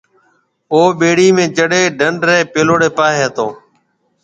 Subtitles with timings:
[0.71, 3.47] او ٻيڙِي ۾ چڙھيَََ دنڍ رَي پيلوڙَي پاھيََََ ھتو۔